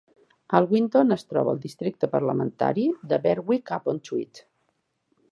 [0.59, 4.41] Alwinton es troba al districte parlamentari de Berwick-upon-Tweed.